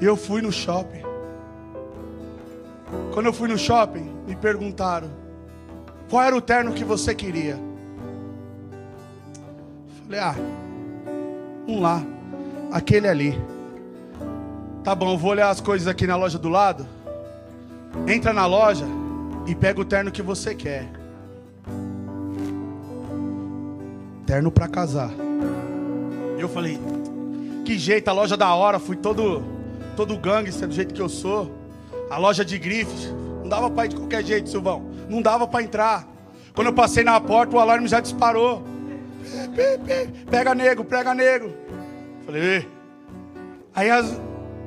[0.00, 1.02] Eu fui no shopping.
[3.12, 5.10] Quando eu fui no shopping, me perguntaram:
[6.10, 7.58] qual era o terno que você queria?
[10.04, 10.34] Falei: ah,
[11.66, 12.02] um lá,
[12.72, 13.55] aquele ali.
[14.86, 16.86] Tá bom, vou olhar as coisas aqui na loja do lado.
[18.06, 18.86] Entra na loja
[19.44, 20.88] e pega o terno que você quer.
[24.24, 25.10] Terno para casar.
[26.38, 26.78] Eu falei,
[27.64, 29.42] que jeito, a loja da hora, fui todo
[29.96, 31.50] todo gangster do jeito que eu sou.
[32.08, 34.88] A loja de grifes, não dava para ir de qualquer jeito, Silvão.
[35.08, 36.06] Não dava para entrar.
[36.54, 38.62] Quando eu passei na porta, o alarme já disparou.
[40.30, 41.52] Pega nego, pega nego.
[42.24, 42.68] Falei,
[43.74, 44.16] aí as,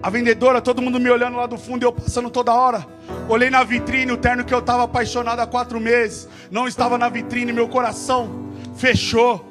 [0.02, 2.86] a vendedora, todo mundo me olhando lá do fundo eu passando toda hora.
[3.28, 6.28] Olhei na vitrine, o terno que eu estava apaixonado há quatro meses.
[6.50, 9.46] Não estava na vitrine, meu coração fechou.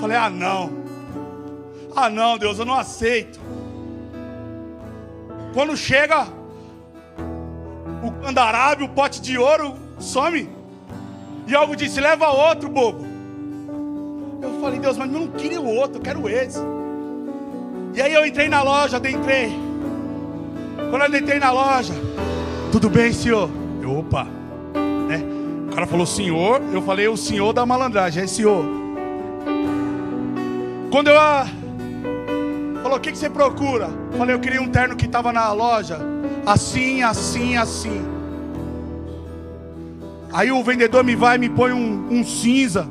[0.00, 0.70] Falei, ah não.
[1.94, 3.40] Ah não, Deus, eu não aceito.
[5.54, 6.26] Quando chega
[8.02, 10.48] o candarábio, o pote de ouro, some.
[11.46, 13.04] E algo disse: leva outro, bobo.
[14.42, 16.58] Eu falei, Deus, mas eu não queria o outro, eu quero esse.
[17.94, 19.52] E aí eu entrei na loja, adentrei.
[20.90, 21.94] Quando eu entrei na loja,
[22.70, 23.50] tudo bem, senhor?
[23.80, 24.24] Eu, opa.
[25.08, 25.22] Né?
[25.70, 26.62] O cara falou, senhor.
[26.72, 28.64] Eu falei, o senhor da malandragem, é senhor.
[30.90, 31.46] Quando eu ah,
[32.82, 33.88] Falou, o que, que você procura?
[34.18, 35.98] Falei, eu queria um terno que estava na loja.
[36.44, 38.02] Assim, assim, assim.
[40.32, 42.86] Aí o vendedor me vai e me põe um, um cinza,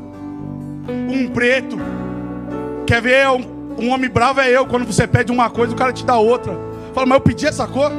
[0.87, 1.77] um preto.
[2.87, 3.27] Quer ver?
[3.29, 3.50] Um,
[3.81, 4.65] um, homem bravo é eu.
[4.65, 6.53] Quando você pede uma coisa, o cara te dá outra.
[6.93, 7.91] Fala, mas eu pedi essa cor.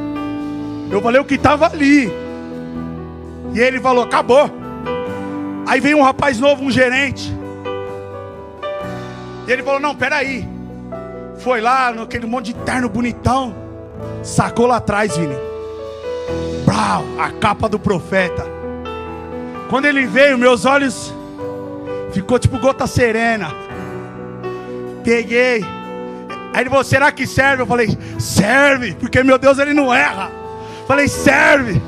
[0.90, 2.10] Eu falei o que estava ali.
[3.54, 4.50] E ele falou, acabou.
[5.66, 7.32] Aí vem um rapaz novo, um gerente.
[9.46, 10.48] E ele falou, não, peraí.
[11.38, 13.54] Foi lá, naquele monte de terno bonitão.
[14.22, 15.36] Sacou lá atrás, Vini.
[16.64, 18.46] Brau, a capa do profeta.
[19.68, 21.14] Quando ele veio, meus olhos
[22.12, 23.61] ficou tipo gota serena.
[25.04, 25.64] Peguei.
[26.52, 27.62] Aí ele falou: será que serve?
[27.62, 30.30] Eu falei: serve, porque meu Deus ele não erra.
[30.86, 31.80] Falei: serve.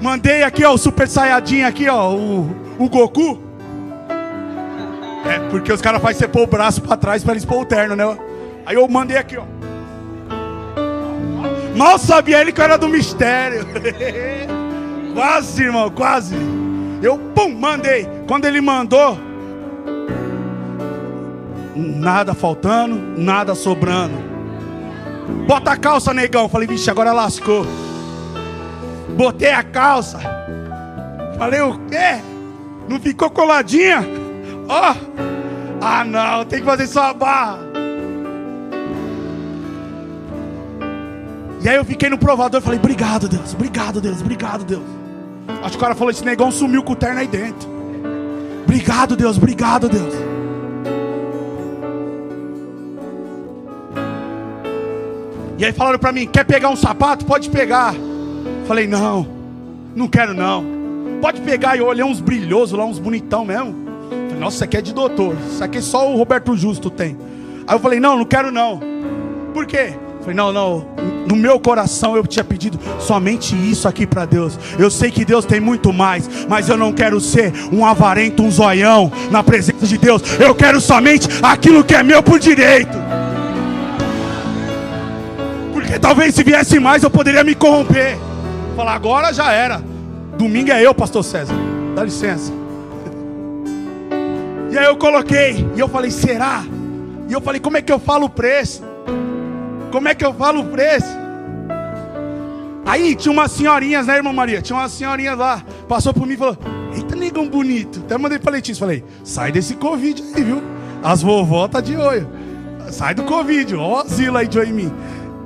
[0.00, 3.40] Mandei aqui, ó, o Super Saiyajin aqui, ó, o, o Goku.
[5.24, 7.64] É, porque os caras fazem você pôr o braço para trás para eles pôr o
[7.64, 8.18] terno, né?
[8.66, 9.44] Aí eu mandei aqui, ó.
[11.76, 13.66] Mal sabia ele que era do mistério.
[15.14, 16.34] quase, irmão, quase.
[17.02, 18.08] Eu, pum, mandei.
[18.26, 19.18] Quando ele mandou,
[21.74, 24.14] nada faltando, nada sobrando.
[25.46, 26.48] Bota a calça, negão.
[26.48, 27.66] Falei, vixe, agora lascou.
[29.16, 30.20] Botei a calça.
[31.38, 32.20] Falei, o quê?
[32.88, 34.04] Não ficou coladinha?
[34.68, 34.92] Ó.
[34.92, 35.22] Oh.
[35.84, 37.58] Ah, não, tem que fazer só a barra.
[41.60, 44.82] E aí eu fiquei no provador e falei: Obrigado, Deus, obrigado, Deus, obrigado, Deus.
[45.60, 47.68] Acho que o cara falou: esse negão sumiu com o terno aí dentro.
[48.64, 50.14] Obrigado, Deus, obrigado, Deus.
[55.62, 57.24] E aí falaram para mim: quer pegar um sapato?
[57.24, 57.94] Pode pegar.
[58.66, 59.24] Falei: não,
[59.94, 60.66] não quero não.
[61.20, 61.76] Pode pegar.
[61.76, 63.72] E eu olhei uns brilhosos lá, uns bonitão mesmo.
[64.10, 65.36] Falei, Nossa, isso aqui é de doutor.
[65.48, 67.16] Isso aqui só o Roberto Justo tem.
[67.64, 68.80] Aí eu falei: não, não quero não.
[69.54, 69.94] Por quê?
[70.18, 70.84] Falei, não, não.
[71.28, 74.58] No meu coração eu tinha pedido somente isso aqui para Deus.
[74.76, 78.50] Eu sei que Deus tem muito mais, mas eu não quero ser um avarento, um
[78.50, 80.22] zoião na presença de Deus.
[80.40, 83.21] Eu quero somente aquilo que é meu por direito.
[85.92, 88.16] Porque talvez se viesse mais eu poderia me corromper.
[88.74, 89.84] Falar, agora já era.
[90.38, 91.52] Domingo é eu, pastor César.
[91.94, 92.50] Dá licença.
[94.70, 96.64] E aí eu coloquei, e eu falei, será?
[97.28, 98.82] E eu falei, como é que eu falo o preço?
[99.90, 101.14] Como é que eu falo o preço?
[102.86, 104.62] Aí tinha umas senhorinhas, né, irmã Maria?
[104.62, 105.62] Tinha umas senhorinhas lá.
[105.86, 106.56] Passou por mim e falou:
[106.96, 108.00] Eita, negão bonito.
[108.02, 108.80] Até mandei pra Letícia.
[108.80, 110.62] Falei: Sai desse Covid aí, viu?
[111.04, 112.26] As vovó tá de olho.
[112.90, 113.76] Sai do Covid.
[113.76, 114.92] Ó, Zila aí de olho em mim.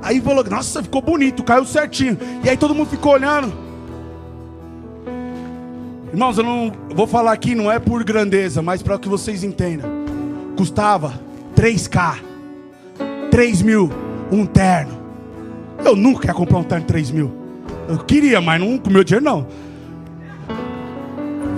[0.01, 2.17] Aí falou: Nossa, ficou bonito, caiu certinho.
[2.43, 3.53] E aí todo mundo ficou olhando.
[6.11, 9.89] Irmãos, eu não vou falar aqui, não é por grandeza, mas para que vocês entendam.
[10.55, 11.19] Custava
[11.55, 12.17] 3K,
[13.29, 13.91] 3 mil
[14.31, 14.97] um terno.
[15.83, 17.31] Eu nunca ia comprar um terno de 3 mil.
[17.87, 19.47] Eu queria, mas não com meu dinheiro não.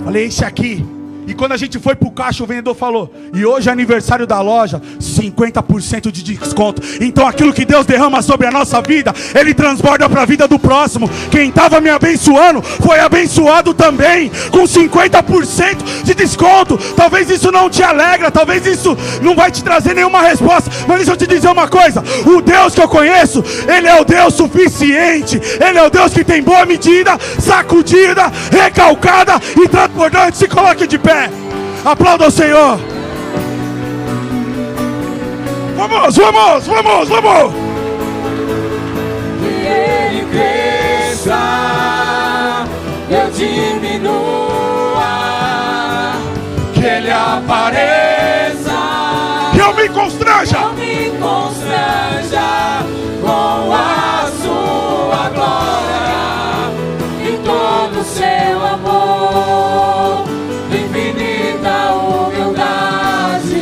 [0.04, 0.84] Falei, esse aqui.
[1.30, 4.40] E quando a gente foi pro caixa, o vendedor falou: E hoje é aniversário da
[4.40, 6.82] loja, 50% de desconto.
[7.00, 10.58] Então aquilo que Deus derrama sobre a nossa vida, Ele transborda para a vida do
[10.58, 11.08] próximo.
[11.30, 16.78] Quem estava me abençoando foi abençoado também, com 50% de desconto.
[16.96, 20.70] Talvez isso não te alegra, talvez isso não vai te trazer nenhuma resposta.
[20.86, 24.04] Mas deixa eu te dizer uma coisa: o Deus que eu conheço, Ele é o
[24.04, 25.40] Deus suficiente.
[25.60, 30.36] Ele é o Deus que tem boa medida, sacudida, recalcada e transbordante.
[30.36, 31.30] Se coloque de pé.
[31.84, 32.78] Aplauda o Senhor.
[35.76, 37.52] Vamos, vamos, vamos, vamos.
[39.40, 41.38] Que ele cresça,
[43.08, 44.49] eu diminua.
[49.90, 50.58] Constranja.
[50.58, 52.84] não me constranja
[53.20, 56.70] com a sua glória
[57.22, 60.24] e todo o seu amor,
[60.70, 63.60] infinita humildade,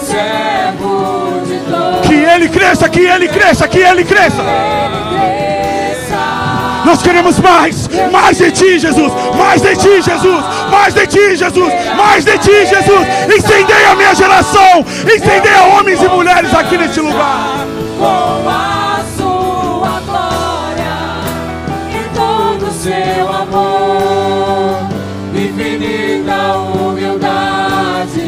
[0.00, 2.06] servo de todos.
[2.06, 4.42] Que ele cresça, que ele cresça, que ele cresça.
[6.90, 11.72] Nós queremos mais, mais de ti, Jesus, mais de ti, Jesus, mais de ti, Jesus,
[11.96, 13.06] mais de ti, Jesus.
[13.32, 17.64] Incendeia a minha geração, incendeia homens e mulheres aqui neste lugar.
[17.96, 20.96] Com a sua glória
[21.94, 24.88] e todo o seu amor,
[25.32, 28.18] infinita humildade,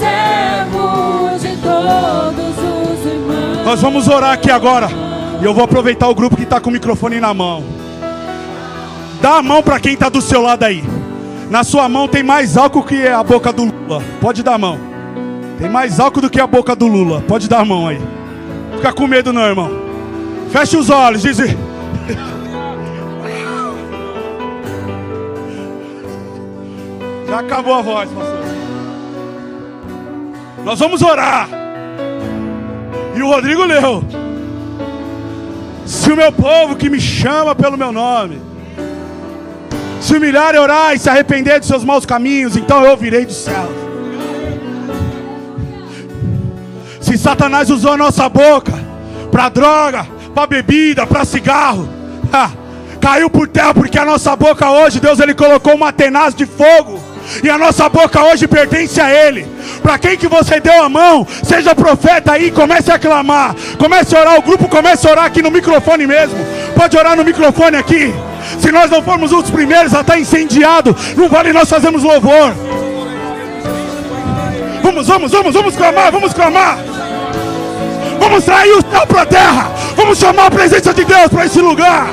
[0.00, 3.66] servo de todos os irmãos.
[3.66, 5.05] Nós vamos orar aqui agora.
[5.40, 7.62] E eu vou aproveitar o grupo que está com o microfone na mão.
[9.20, 10.82] Dá a mão para quem está do seu lado aí.
[11.50, 14.02] Na sua mão tem mais álcool que a boca do Lula.
[14.20, 14.78] Pode dar a mão.
[15.58, 17.22] Tem mais álcool do que a boca do Lula.
[17.22, 18.00] Pode dar a mão aí.
[18.76, 19.70] Fica com medo não, irmão.
[20.50, 21.38] Feche os olhos, diz.
[27.28, 28.36] Já acabou a voz, pastor.
[30.64, 31.48] Nós vamos orar.
[33.14, 34.02] E o Rodrigo leu.
[35.86, 38.42] Se o meu povo que me chama pelo meu nome
[40.00, 43.32] se humilhar e orar e se arrepender dos seus maus caminhos, então eu ouvirei do
[43.32, 43.68] céu.
[47.00, 48.72] Se Satanás usou a nossa boca
[49.30, 51.88] para droga, para bebida, para cigarro,
[52.32, 52.50] ha,
[53.00, 56.95] caiu por terra porque a nossa boca hoje, Deus ele colocou uma tenaz de fogo.
[57.42, 59.46] E a nossa boca hoje pertence a Ele.
[59.82, 64.20] Para quem que você deu a mão, seja profeta aí, comece a clamar, comece a
[64.20, 64.38] orar.
[64.38, 66.36] O grupo comece a orar aqui no microfone mesmo.
[66.74, 68.14] Pode orar no microfone aqui.
[68.60, 72.54] Se nós não formos os primeiros a estar incendiado, não vale nós fazermos louvor.
[74.82, 76.78] Vamos, vamos, vamos, vamos clamar, vamos clamar.
[78.18, 79.70] Vamos trair o céu para a terra.
[79.96, 82.08] Vamos chamar a presença de Deus para esse lugar.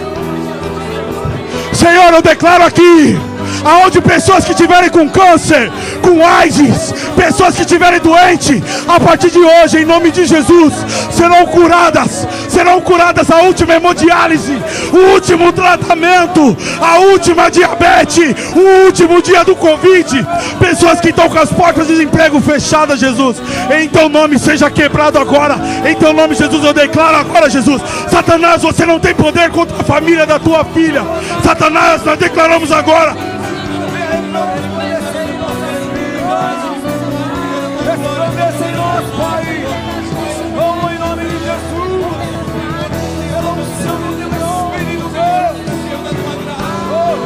[1.71, 3.17] Senhor, eu declaro aqui.
[3.63, 9.39] Aonde pessoas que estiverem com câncer, com AIDS, pessoas que estiverem doentes, a partir de
[9.39, 10.73] hoje, em nome de Jesus,
[11.11, 14.57] serão curadas, serão curadas a última hemodiálise,
[14.91, 20.27] o último tratamento, a última diabetes, o último dia do Covid.
[20.59, 23.41] Pessoas que estão com as portas de desemprego fechadas, Jesus.
[23.75, 25.55] Em teu nome seja quebrado agora.
[25.85, 27.81] Em teu nome, Jesus, eu declaro agora, Jesus.
[28.09, 31.03] Satanás, você não tem poder contra a família da tua filha.
[31.43, 33.32] Satanás, nós declaramos agora.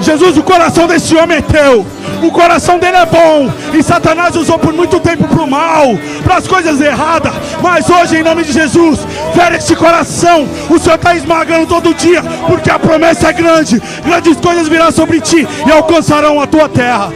[0.08, 1.86] Jesus, o coração desse homem é teu.
[2.24, 3.52] O coração dele é bom.
[3.74, 5.88] E Satanás usou por muito tempo para o mal,
[6.24, 7.34] para as coisas erradas.
[7.62, 9.00] Mas hoje, em nome de Jesus,
[9.36, 10.48] fere esse coração.
[10.70, 13.82] O Senhor está esmagando todo dia, porque a promessa é grande.
[14.06, 17.12] Grandes coisas virão sobre ti e alcançarão a tua terra.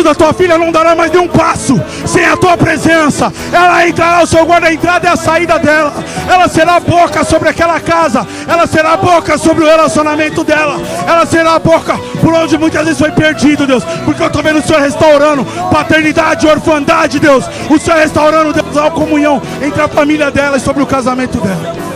[0.00, 3.32] Jesus, a tua filha não dará mais nenhum passo sem a tua presença.
[3.52, 5.92] Ela entrará, o Senhor guarda a entrada e a saída dela.
[6.28, 8.26] Ela será boca sobre aquela casa.
[8.48, 10.80] Ela será boca sobre o relacionamento dela.
[11.06, 13.84] Ela será boca por onde muitas vezes foi perdido, Deus.
[14.04, 17.44] Porque eu estou vendo o Senhor restaurando paternidade, orfandade, Deus.
[17.68, 21.89] O Senhor restaurando, Deus, a comunhão entre a família dela e sobre o casamento dela.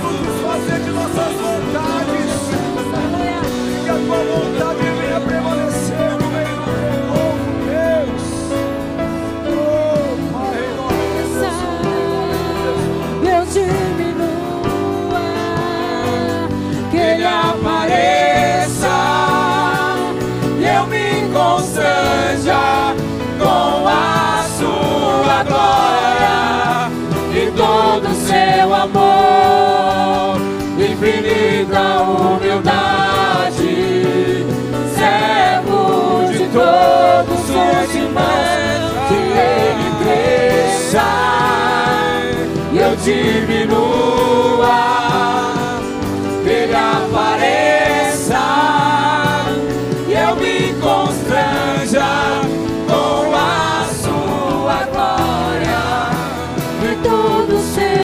[25.45, 25.84] Me